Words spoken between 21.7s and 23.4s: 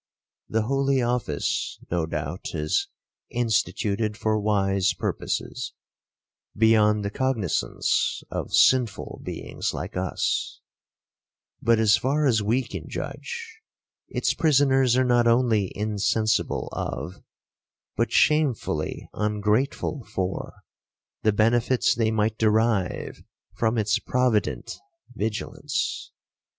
they might derive